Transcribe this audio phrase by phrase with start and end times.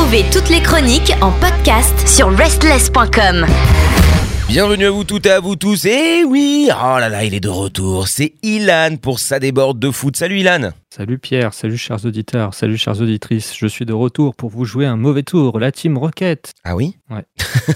[0.00, 3.44] Retrouvez toutes les chroniques en podcast sur restless.com.
[4.48, 5.84] Bienvenue à vous toutes et à vous tous.
[5.84, 8.08] Et oui, oh là là, il est de retour.
[8.08, 10.16] C'est Ilan pour sa déborde de foot.
[10.16, 10.70] Salut Ilan.
[10.92, 13.54] Salut Pierre, salut chers auditeurs, salut chères auditrices.
[13.56, 16.52] Je suis de retour pour vous jouer un mauvais tour, la Team Rocket.
[16.64, 16.96] Ah oui?
[17.08, 17.24] Ouais.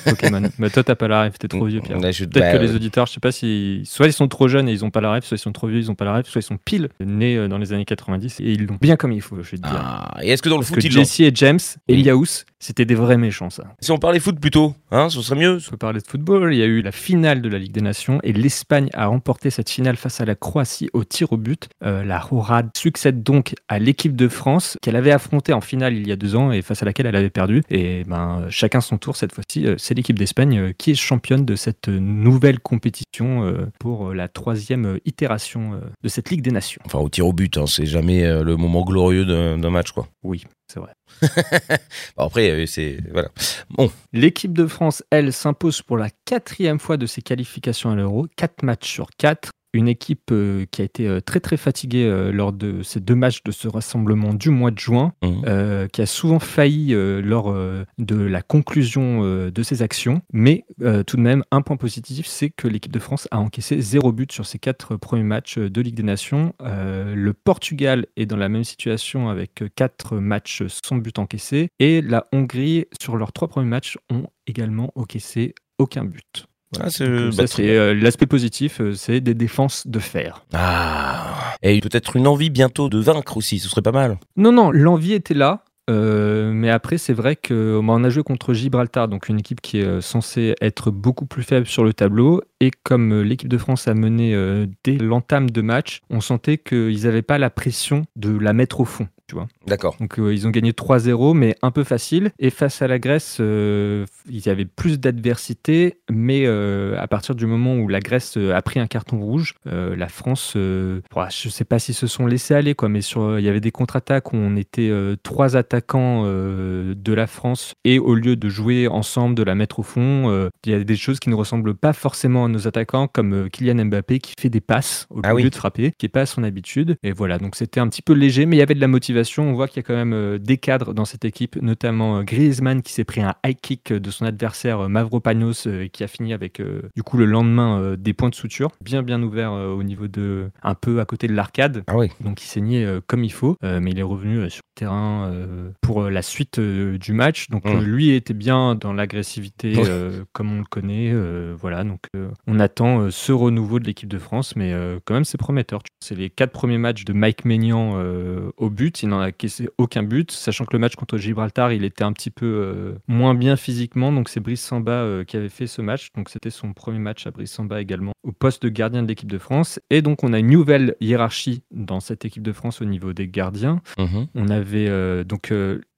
[0.05, 0.43] Pokémon.
[0.59, 2.01] Mais toi, t'as pas la rêve, t'es trop vieux, Pierre.
[2.13, 3.83] Je- Peut-être bah, que les auditeurs, je sais pas si.
[3.85, 5.69] Soit ils sont trop jeunes et ils ont pas la rêve, soit ils sont trop
[5.69, 7.85] vieux, ils ont pas la rêve, soit ils sont pile nés euh, dans les années
[7.85, 9.81] 90 et ils l'ont bien comme il faut, je vais te dire.
[9.81, 11.61] Ah, et est-ce que dans le Parce foot, que il lance Jesse et James.
[11.87, 13.65] Eliaous, c'était des vrais méchants, ça.
[13.81, 15.59] Si on parlait foot plutôt, hein, ce serait mieux.
[15.67, 16.55] On peut parler de football.
[16.55, 19.51] Il y a eu la finale de la Ligue des Nations et l'Espagne a remporté
[19.51, 21.69] cette finale face à la Croatie au tir au but.
[21.85, 26.09] Euh, la Rourade succède donc à l'équipe de France qu'elle avait affrontée en finale il
[26.09, 27.63] y a deux ans et face à laquelle elle avait perdu.
[27.69, 29.67] Et ben, chacun son tour cette fois-ci.
[29.67, 34.99] euh, C'est l'équipe d'Espagne euh, qui est championne de cette nouvelle compétition pour la troisième
[35.05, 36.81] itération de cette Ligue des Nations.
[36.87, 40.09] Enfin, au tir au but, hein, c'est jamais le moment glorieux d'un d'un match, quoi.
[40.23, 40.95] Oui, c'est vrai.
[42.17, 42.99] Bon, après, c'est.
[43.13, 43.29] Voilà.
[43.71, 48.27] Bon, L'équipe de France, elle, s'impose pour la quatrième fois de ses qualifications à l'Euro,
[48.37, 49.51] 4 matchs sur 4.
[49.75, 53.17] Une équipe euh, qui a été euh, très très fatiguée euh, lors de ces deux
[53.17, 57.53] matchs de ce rassemblement du mois de juin, euh, qui a souvent failli lors
[57.99, 60.23] de la conclusion de ses actions.
[60.33, 64.13] Mais tout de même, un point positif, c'est que l'équipe de France a encaissé zéro
[64.13, 66.55] but sur ses quatre premiers matchs de Ligue des Nations.
[66.61, 71.69] Le Portugal est dans la même situation avec quatre matchs sans but encaissé.
[71.81, 76.47] Et la Hongrie, sur leurs trois premiers matchs, ont également encaissé aucun but.
[76.81, 77.05] Ah, c'est.
[77.05, 80.45] Euh, bah, euh, l'aspect positif, euh, c'est des défenses de fer.
[80.53, 81.55] Ah.
[81.63, 84.19] Et peut-être une envie bientôt de vaincre aussi, ce serait pas mal.
[84.37, 85.65] Non, non, l'envie était là.
[85.91, 89.61] euh, mais après, c'est vrai que bah, on a joué contre Gibraltar, donc une équipe
[89.61, 92.41] qui est censée être beaucoup plus faible sur le tableau.
[92.61, 97.03] Et comme l'équipe de France a mené euh, dès l'entame de match, on sentait qu'ils
[97.05, 99.09] n'avaient pas la pression de la mettre au fond.
[99.35, 99.49] Tu vois.
[99.67, 99.97] D'accord.
[99.99, 102.31] Donc euh, ils ont gagné 3-0, mais un peu facile.
[102.39, 107.35] Et face à la Grèce, euh, il y avait plus d'adversité, mais euh, à partir
[107.35, 111.51] du moment où la Grèce euh, a pris un carton rouge, la France, je ne
[111.51, 114.33] sais pas s'ils se sont laissés aller, quoi, mais sur, il y avait des contre-attaques
[114.33, 119.43] où on était trois attaquants de la France, et au lieu de jouer ensemble, de
[119.43, 122.49] la mettre au fond, il y a des choses qui ne ressemblent pas forcément à
[122.49, 125.51] nos attaquants, comme Kylian Mbappé qui fait des passes au Ah lieu oui.
[125.51, 126.97] de frapper, qui n'est pas à son habitude.
[127.03, 129.24] Et voilà, donc c'était un petit peu léger, mais il y avait de la motivation.
[129.45, 132.23] On voit qu'il y a quand même euh, des cadres dans cette équipe, notamment euh,
[132.23, 136.05] Griezmann qui s'est pris un high kick de son adversaire euh, Mavropanos euh, et qui
[136.05, 139.23] a fini avec euh, du coup le lendemain euh, des points de suture, bien bien
[139.23, 141.85] ouvert euh, au niveau de un peu à côté de l'arcade.
[141.87, 142.09] Ah oui.
[142.21, 144.79] Donc il saignait euh, comme il faut, euh, mais il est revenu euh, sur le
[144.81, 147.49] terrain euh, pour euh, la suite euh, du match.
[147.51, 147.69] Donc Mm.
[147.77, 151.11] euh, lui était bien dans l'agressivité euh, comme on le connaît.
[151.13, 154.99] euh, voilà, donc euh, on attend euh, ce renouveau de l'équipe de France, mais euh,
[155.05, 155.81] quand même c'est prometteur.
[156.01, 159.03] C'est les quatre premiers matchs de Mike Maignan euh, au but.
[159.05, 162.15] Il n'en a caissé aucun but, sachant que le match contre Gibraltar, il était un
[162.15, 164.11] petit peu euh, moins bien physiquement.
[164.13, 166.11] Donc c'est Brice Samba euh, qui avait fait ce match.
[166.17, 169.31] Donc c'était son premier match à Brice Samba également au poste de gardien de l'équipe
[169.31, 169.79] de France.
[169.91, 173.29] Et donc on a une nouvelle hiérarchie dans cette équipe de France au niveau des
[173.29, 173.83] gardiens.
[173.99, 174.29] Mhm.
[174.35, 175.53] On avait euh, donc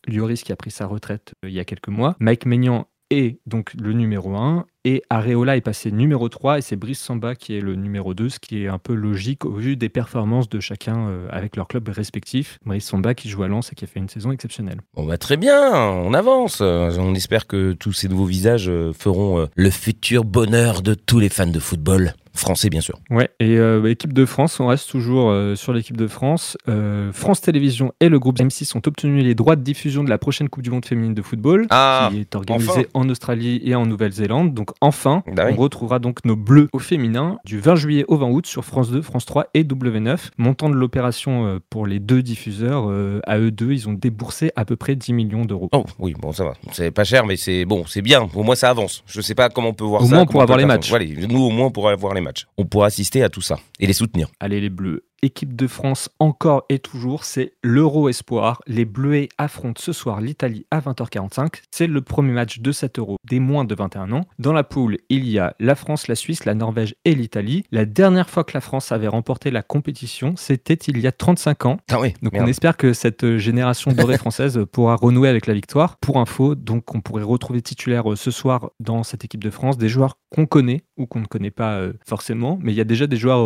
[0.08, 2.16] Lloris qui a pris sa retraite il y a quelques mois.
[2.18, 6.76] Mike Maignan est donc le numéro 1 et Areola est passé numéro 3 et c'est
[6.76, 9.76] Brice Samba qui est le numéro 2, ce qui est un peu logique au vu
[9.76, 12.58] des performances de chacun euh, avec leur club respectif.
[12.64, 14.80] Brice Samba qui joue à Lens et qui a fait une saison exceptionnelle.
[14.94, 16.60] Bon bah très bien, on avance.
[16.60, 21.18] On espère que tous ces nouveaux visages euh, feront euh, le futur bonheur de tous
[21.18, 22.98] les fans de football français bien sûr.
[23.10, 26.56] Ouais, et euh, équipe de France, on reste toujours euh, sur l'équipe de France.
[26.68, 30.18] Euh, France Télévisions et le groupe M6 ont obtenu les droits de diffusion de la
[30.18, 32.82] prochaine Coupe du Monde féminine de football, Ah, qui est organisée enfin.
[32.94, 34.54] en Australie et en Nouvelle-Zélande.
[34.54, 35.54] Donc enfin, Bah oui.
[35.56, 38.90] on retrouvera donc nos bleus au féminin du 20 juillet au 20 août sur France
[38.90, 40.30] 2, France 3 et W9.
[40.38, 42.90] Montant de l'opération pour les deux diffuseurs,
[43.26, 45.68] à eux deux, ils ont déboursé à peu près 10 millions d'euros.
[45.72, 46.54] Oh oui, bon ça va.
[46.72, 48.28] C'est pas cher mais c'est bon, c'est bien.
[48.34, 49.02] Au moins ça avance.
[49.06, 50.14] Je sais pas comment on peut voir Au ça.
[50.14, 50.88] moins, on pourra peut voir les matchs.
[50.88, 52.25] Voilà, nous au moins on pourra voir les matchs.
[52.56, 54.30] On pourra assister à tout ça et les soutenir.
[54.40, 55.04] Allez les Bleus.
[55.22, 58.60] Équipe de France encore et toujours, c'est l'Euro Espoir.
[58.66, 61.62] Les Bleuets affrontent ce soir l'Italie à 20h45.
[61.70, 64.26] C'est le premier match de cet Euro des moins de 21 ans.
[64.38, 67.64] Dans la poule, il y a la France, la Suisse, la Norvège et l'Italie.
[67.72, 71.66] La dernière fois que la France avait remporté la compétition, c'était il y a 35
[71.66, 71.78] ans.
[71.90, 72.14] Ah oui.
[72.22, 72.46] Donc merde.
[72.46, 75.96] on espère que cette euh, génération dorée française pourra renouer avec la victoire.
[75.98, 79.78] Pour info, donc on pourrait retrouver titulaire euh, ce soir dans cette équipe de France
[79.78, 82.84] des joueurs qu'on connaît ou qu'on ne connaît pas euh, forcément, mais il y a
[82.84, 83.36] déjà des joueurs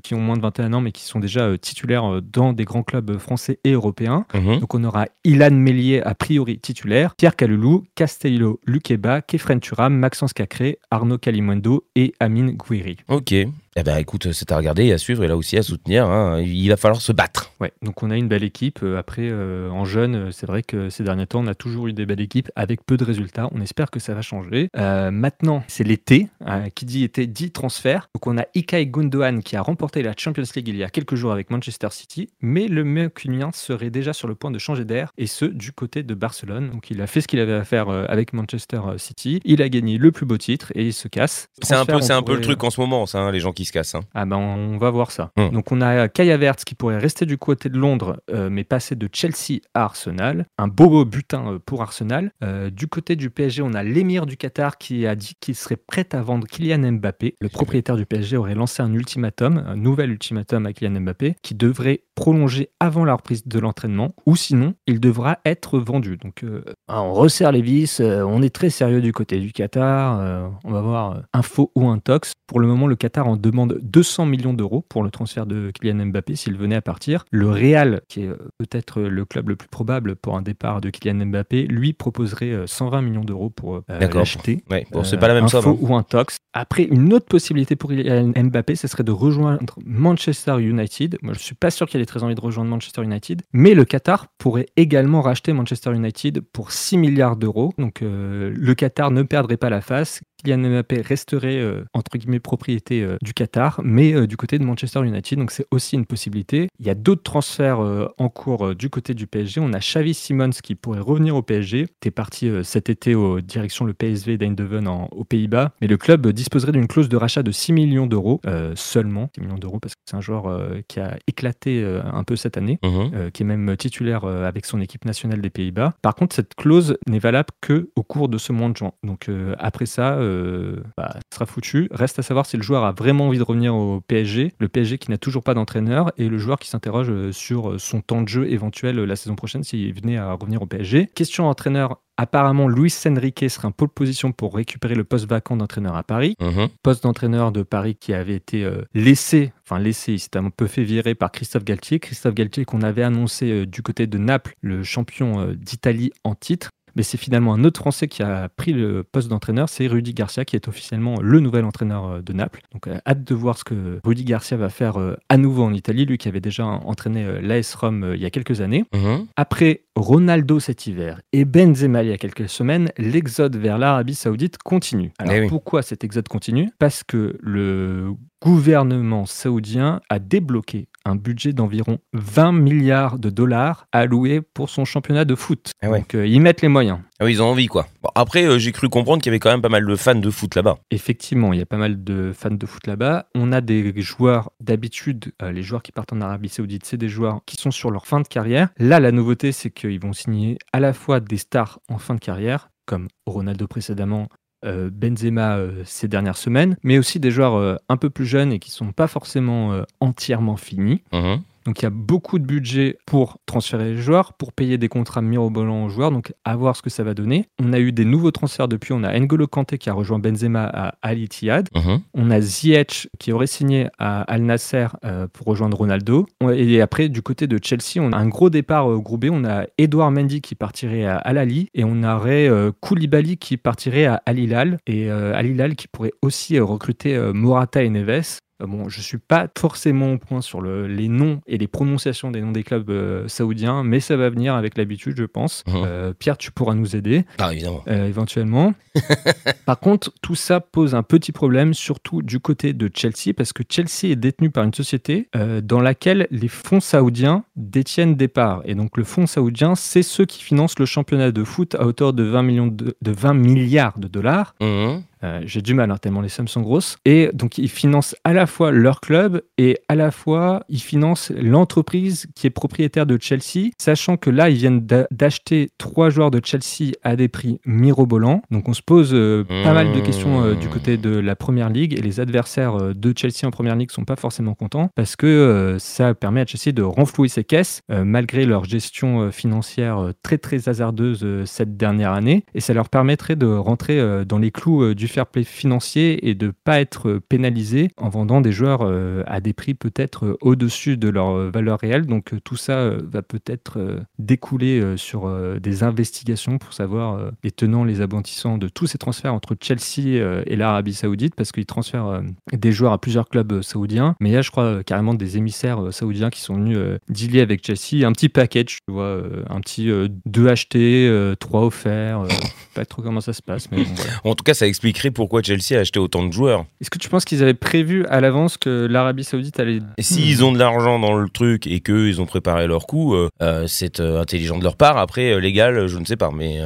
[0.00, 2.64] qui ont moins de 21 ans mais qui sont déjà euh, titulaires euh, dans des
[2.64, 4.26] grands clubs français et européens.
[4.34, 4.60] Mhm.
[4.60, 10.32] Donc on aura Ilan Mélier a priori titulaire, Pierre Caloulou, Castello Luqueba, Kefren Turam, Maxence
[10.32, 12.96] Cacré, Arnaud Calimundo et Amine Gouiri.
[13.08, 13.34] Ok.
[13.78, 16.06] Eh ben écoute, c'est à regarder, à suivre et là aussi à soutenir.
[16.06, 16.40] hein.
[16.40, 17.52] Il va falloir se battre.
[17.60, 18.80] Ouais, donc on a une belle équipe.
[18.82, 21.86] Euh, Après, euh, en jeune, euh, c'est vrai que ces derniers temps, on a toujours
[21.86, 23.50] eu des belles équipes avec peu de résultats.
[23.52, 24.70] On espère que ça va changer.
[24.78, 26.28] Euh, maintenant, c'est l'été.
[26.48, 28.08] Euh, qui dit été dit transfert.
[28.14, 31.14] Donc on a Ilkay Gundogan qui a remporté la Champions League il y a quelques
[31.14, 35.12] jours avec Manchester City, mais le Mancunien serait déjà sur le point de changer d'air,
[35.18, 36.70] et ce, du côté de Barcelone.
[36.70, 39.40] Donc il a fait ce qu'il avait à faire euh, avec Manchester City.
[39.44, 41.48] Il a gagné le plus beau titre et il se casse.
[41.60, 43.52] C'est un peu, c'est un peu le truc en ce moment, ça, hein, les gens
[43.52, 43.94] qui se cassent.
[43.94, 44.00] hein.
[44.14, 45.30] ah ben on va voir ça.
[45.36, 45.50] Hmm.
[45.50, 48.94] Donc on a Kai Havertz qui pourrait rester du côté de Londres, euh, mais passer
[48.96, 50.46] de Chelsea à Arsenal.
[50.58, 52.30] Un beau butin euh, pour Arsenal.
[52.42, 55.76] Euh, du côté du PSG, on a l'émir du Qatar qui a dit qu'il serait
[55.76, 57.34] prêt à vendre Kylian Mbappé.
[57.40, 61.54] Le propriétaire du PSG aurait lancé un ultimatum, un nouvel ultimatum à Kylian Mbappé, qui
[61.54, 66.16] devrait prolonger avant la reprise de l'entraînement, ou sinon il devra être vendu.
[66.16, 69.52] Donc euh, ah, on resserre les vis, euh, on est très sérieux du côté du
[69.52, 70.18] Qatar.
[70.20, 72.32] euh, on va voir euh, un faux ou un tox.
[72.46, 76.04] Pour le moment, le Qatar en demande 200 millions d'euros pour le transfert de Kylian
[76.06, 77.24] Mbappé s'il venait à partir.
[77.30, 80.90] Le Real, qui est euh, peut-être le club le plus probable pour un départ de
[80.90, 84.18] Kylian Mbappé, lui proposerait euh, 120 millions d'euros pour euh, D'accord.
[84.18, 84.62] l'acheter.
[84.70, 85.62] Ouais, bon, c'est Euh, pas la même un somme.
[85.62, 85.78] faux hein.
[85.80, 86.36] ou un tox.
[86.52, 91.16] Après, une autre possibilité pour Kylian Mbappé, ce serait de rejoindre Manchester United.
[91.22, 93.84] Moi, je suis pas sûr qu'il ait très envie de rejoindre Manchester United, mais le
[93.84, 97.72] Qatar pourrait également racheter Manchester United pour 6 milliards d'euros.
[97.78, 100.20] Donc, euh, le Qatar ne perdrait pas la face.
[100.42, 104.64] Kylian Mbappé resterait euh, entre guillemets propriété euh, du Qatar, mais euh, du côté de
[104.64, 105.38] Manchester United.
[105.38, 106.68] Donc, c'est aussi une possibilité.
[106.78, 107.80] Il y a d'autres transferts
[108.18, 109.60] en cours du côté du PSG.
[109.60, 111.86] On a Xavi Simons qui pourrait revenir au PSG.
[112.00, 116.26] T'es parti cet été au direction le PSV d'Eindhoven en- aux Pays-Bas, mais le club
[116.28, 118.40] disposerait d'une clause de rachat de 6 millions d'euros
[118.74, 119.30] seulement.
[119.34, 122.78] 6 millions d'euros parce que c'est un joueur qui a éclaté un peu cette année.
[123.14, 125.94] Euh, qui est même titulaire avec son équipe nationale des Pays-Bas.
[126.02, 128.92] Par contre, cette clause n'est valable que au cours de ce mois de juin.
[129.02, 129.28] Donc
[129.58, 131.88] après ça, euh, bah, sera foutu.
[131.90, 134.52] Reste à savoir si le joueur a vraiment envie de revenir au PSG.
[134.58, 137.78] Le PSG qui n'a toujours pas d'entraîneur et le joueur qui s'interroge euh, sur euh,
[137.78, 141.06] son temps de jeu éventuel la saison prochaine s'il venait à revenir au PSG.
[141.14, 141.98] Question entraîneur.
[142.18, 146.34] Apparemment, Luis Enrique serait en pole position pour récupérer le poste vacant d'entraîneur à Paris
[146.40, 146.68] Mhm.
[146.82, 150.66] poste d'entraîneur de Paris qui avait été euh, laissé, enfin laissé, il s'était un peu
[150.66, 152.00] fait virer par Christophe Galtier.
[152.00, 156.34] Christophe Galtier qu'on avait annoncé euh, du côté de Naples, le champion euh, d'Italie en
[156.34, 156.70] titre.
[156.96, 160.44] Mais c'est finalement un autre Français qui a pris le poste d'entraîneur, c'est Rudy Garcia
[160.46, 162.62] qui est officiellement le nouvel entraîneur euh, de Naples.
[162.72, 165.74] Donc euh, hâte de voir ce que Rudy Garcia va faire euh, à nouveau en
[165.74, 168.84] Italie, lui qui avait déjà entraîné l'AS Rome il y a quelques années.
[168.94, 169.26] Mhm.
[169.36, 174.58] Après Ronaldo cet hiver et Benzema il y a quelques semaines, l'exode vers l'Arabie Saoudite
[174.58, 175.12] continue.
[175.18, 175.46] Alors Eh oui.
[175.48, 176.70] pourquoi cet exode continue?
[176.78, 178.12] Parce que le
[178.42, 185.24] gouvernement saoudien a débloqué un budget d'environ 20 milliards de dollars alloués pour son championnat
[185.24, 185.70] de foot.
[185.80, 186.00] Ah ouais.
[186.00, 186.98] Donc euh, ils mettent les moyens.
[187.18, 187.86] Ah oui, ils ont envie, quoi.
[188.02, 190.14] Bon, après, euh, j'ai cru comprendre qu'il y avait quand même pas mal de fans
[190.14, 190.76] de foot là-bas.
[190.90, 193.28] Effectivement, il y a pas mal de fans de foot là-bas.
[193.34, 197.08] On a des joueurs d'habitude, euh, les joueurs qui partent en Arabie Saoudite, c'est des
[197.08, 198.68] joueurs qui sont sur leur fin de carrière.
[198.78, 202.20] Là, la nouveauté, c'est qu'ils vont signer à la fois des stars en fin de
[202.20, 204.28] carrière, comme Ronaldo précédemment,
[204.62, 208.58] Benzema euh, ces dernières semaines, mais aussi des joueurs euh, un peu plus jeunes et
[208.58, 211.02] qui sont pas forcément euh, entièrement finis.
[211.12, 211.42] Mhm.
[211.66, 215.20] Donc il y a beaucoup de budget pour transférer les joueurs, pour payer des contrats
[215.20, 217.46] mirobolants aux joueurs, donc à voir ce que ça va donner.
[217.62, 220.64] On a eu des nouveaux transferts depuis, on a N'Golo Kanté qui a rejoint Benzema
[220.64, 222.00] à Al Ittihad, Mhm.
[222.14, 226.26] on a Ziyech qui aurait signé à Al Nasser euh, pour rejoindre Ronaldo.
[226.54, 229.28] Et après, du côté de Chelsea, on a un gros départ euh, groupé.
[229.30, 233.56] On a Edouard Mendy qui partirait à Al Ali et on aurait euh, Koulibaly qui
[233.56, 237.90] partirait à Al Hilal et euh, Al Hilal qui pourrait aussi euh, recruter Morata et
[237.90, 238.38] Neves.
[238.62, 242.30] Euh, Bon, je suis pas forcément au point sur le- les noms et les prononciations
[242.30, 245.62] des noms des clubs euh, saoudiens, mais ça va venir avec l'habitude, je pense.
[245.66, 245.74] Mhm.
[245.86, 247.82] Euh, Pierre, tu pourras nous aider Ah, évidemment.
[247.88, 248.72] euh, éventuellement.
[249.66, 253.62] Par contre, tout ça pose un petit problème, surtout du côté de Chelsea, parce que
[253.68, 255.28] Chelsea est détenu par une société
[255.62, 258.62] dans laquelle les fonds saoudiens détiennent des parts.
[258.64, 262.12] Et donc le fonds saoudien, c'est ceux qui financent le championnat de foot à hauteur
[262.12, 264.54] de 20, millions de, de 20 milliards de dollars.
[264.60, 265.02] Mhm.
[265.24, 266.96] Euh, J'ai du mal, hein, tellement les sommes sont grosses.
[267.04, 271.30] Et donc, ils financent à la fois leur club et à la fois, ils financent
[271.36, 276.30] l'entreprise qui est propriétaire de Chelsea, sachant que là, ils viennent d'a- d'acheter trois joueurs
[276.30, 278.42] de Chelsea à des prix mirobolants.
[278.50, 281.70] Donc, on se pose euh, pas mal de questions euh, du côté de la Première
[281.70, 285.76] Ligue et les adversaires de Chelsea en Première Ligue sont pas forcément contents parce que
[285.78, 291.26] ça permet à Chelsea de renflouer ses caisses malgré leur gestion financière très très hasardeuse
[291.44, 295.26] cette dernière année et ça leur permettrait de rentrer dans les clous du du fair
[295.26, 298.82] play financier et de pas être pénalisé en vendant des joueurs
[299.26, 302.06] à des prix peut-être au-dessus de leur valeur réelle.
[302.06, 308.58] Donc tout ça va peut-être découler sur des investigations pour savoir les tenants, les aboutissants
[308.58, 312.22] de tous ces transferts entre Chelsea et l'Arabie Saoudite parce qu'ils transfèrent
[312.52, 314.16] des joueurs à plusieurs clubs saoudiens.
[314.20, 317.64] Mais il y a, je crois, carrément des émissaires saoudiens qui sont venus dealer avec
[317.64, 318.06] Chelsea.
[318.06, 319.90] Un petit package, tu vois, un petit
[320.26, 322.22] 2 achetés, 3 offerts.
[322.74, 323.70] pas trop comment ça se passe.
[323.70, 323.84] Mais
[324.24, 326.64] En tout cas, ça expliquerait pourquoi Chelsea a acheté autant de joueurs.
[326.80, 329.80] Est-ce que tu penses qu'ils avaient prévu à l'avance que l'Arabie Saoudite allait.
[329.98, 333.28] Et s'ils ont de l'argent dans le truc et qu'ils ont préparé leur coup, euh,
[333.42, 334.96] euh, c'est euh, intelligent de leur part.
[334.96, 336.60] Après, légal, je ne sais pas, mais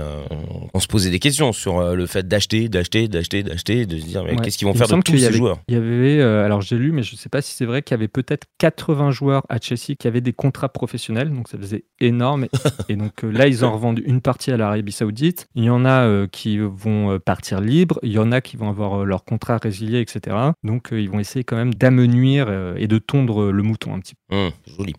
[0.75, 4.25] on se posait des questions sur le fait d'acheter, d'acheter, d'acheter, d'acheter, de se dire
[4.25, 5.59] mais qu'est-ce qu'ils vont faire de tous ces joueurs?
[5.69, 7.95] Il y avait, alors j'ai lu, mais je ne sais pas si c'est vrai qu'il
[7.95, 11.85] y avait peut-être 80 joueurs à Chelsea qui avaient des contrats professionnels, donc ça faisait
[12.01, 12.47] énorme.
[12.89, 15.49] et donc là, ils ont revendu une partie à l'Arabie Saoudite.
[15.55, 19.05] Il y en a qui vont partir libres, il y en a qui vont avoir
[19.05, 20.37] leur contrat résilié, etc.
[20.63, 24.37] Donc ils vont essayer quand même d'amenuire et de tondre le mouton un petit peu.
[24.37, 24.95] Hum, joli.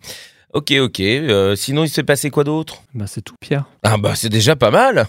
[0.53, 0.99] Ok, ok.
[0.99, 2.83] Euh, sinon, il s'est passé quoi d'autre?
[2.93, 3.65] Bah, c'est tout, Pierre.
[3.83, 5.07] Ah bah, c'est déjà pas mal.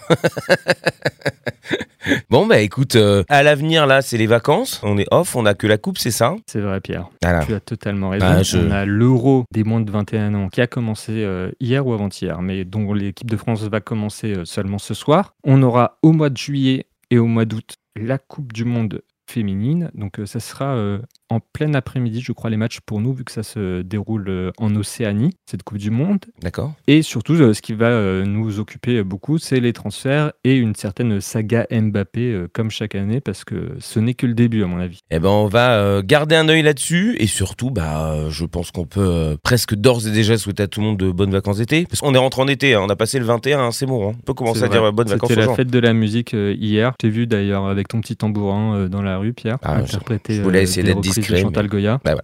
[2.29, 4.79] bon, bah écoute, euh, à l'avenir, là, c'est les vacances.
[4.83, 6.35] On est off, on a que la coupe, c'est ça?
[6.47, 7.09] C'est vrai, Pierre.
[7.45, 8.25] Tu as totalement raison.
[8.25, 11.93] Bah, on a l'Euro des moins de 21 ans qui a commencé euh, hier ou
[11.93, 15.35] avant-hier, mais dont l'équipe de France va commencer seulement ce soir.
[15.43, 19.91] On aura au mois de juillet et au mois d'août la Coupe du Monde féminine.
[19.93, 20.99] Donc ça sera
[21.33, 24.51] en plein après-midi, je crois, les matchs pour nous, vu que ça se déroule euh,
[24.57, 26.25] en Océanie, cette Coupe du Monde.
[26.41, 26.73] D'accord.
[26.87, 30.75] Et surtout, euh, ce qui va euh, nous occuper beaucoup, c'est les transferts et une
[30.75, 34.79] certaine saga Mbappé, comme chaque année, parce que ce n'est que le début, à mon
[34.79, 34.99] avis.
[35.09, 39.37] Eh ben, on va garder un œil là-dessus, et surtout, bah, je pense qu'on peut
[39.41, 42.13] presque d'ores et déjà souhaiter à tout le monde de bonnes vacances d'été, parce qu'on
[42.13, 44.13] est rentré en été, hein, on a passé le 21, hein, c'est bon, hein.
[44.17, 45.29] on peut commencer à dire bonnes vacances.
[45.29, 46.93] C'était la fête de la musique hier.
[46.97, 50.35] T'ai vu d'ailleurs avec ton petit tambourin dans la rue, Pierre, ah, interpréter.
[50.35, 51.99] Je voulais essayer d'être Chantal Goya.
[52.03, 52.15] Bah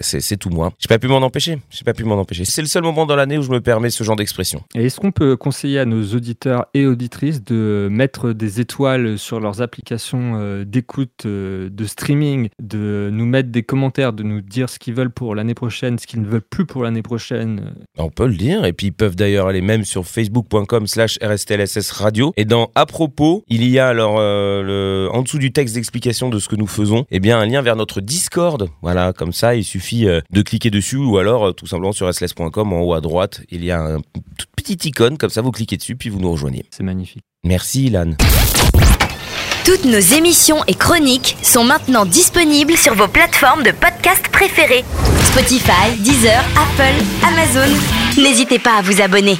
[0.00, 0.72] c'est tout moi.
[0.78, 1.58] J'ai pas pu m'en empêcher.
[1.70, 2.44] J'ai pas pu m'en empêcher.
[2.44, 4.62] C'est le seul moment dans l'année où je me permets ce genre d'expression.
[4.74, 9.40] Et est-ce qu'on peut conseiller à nos auditeurs et auditrices de mettre des étoiles sur
[9.40, 14.68] leurs applications euh, d'écoute, euh, de streaming, de nous mettre des commentaires, de nous dire
[14.68, 17.72] ce qu'ils veulent pour l'année prochaine, ce qu'ils ne veulent plus pour l'année prochaine?
[17.96, 18.64] Bah, On peut le dire.
[18.64, 22.32] Et puis ils peuvent d'ailleurs aller même sur facebook.com/slash rstlss radio.
[22.36, 26.28] Et dans à propos, il y a alors euh, le, en dessous du texte d'explication
[26.28, 28.37] de ce que nous faisons, eh bien un lien vers notre Discord
[28.82, 32.12] voilà, comme ça, il suffit euh, de cliquer dessus ou alors euh, tout simplement sur
[32.12, 34.02] sls.com en haut à droite, il y a une
[34.36, 36.64] toute petite icône, comme ça vous cliquez dessus puis vous nous rejoignez.
[36.70, 37.22] C'est magnifique.
[37.44, 38.12] Merci Ilan.
[39.64, 44.84] Toutes nos émissions et chroniques sont maintenant disponibles sur vos plateformes de podcast préférées.
[45.24, 47.76] Spotify, Deezer, Apple, Amazon.
[48.16, 49.36] N'hésitez pas à vous abonner.